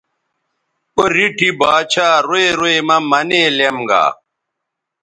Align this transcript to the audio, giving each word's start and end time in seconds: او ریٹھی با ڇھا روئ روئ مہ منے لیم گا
او 0.95 1.03
ریٹھی 1.15 1.49
با 1.59 1.71
ڇھا 1.91 2.07
روئ 2.27 2.47
روئ 2.59 2.77
مہ 2.87 2.97
منے 3.09 3.41
لیم 3.57 3.77
گا 3.89 4.05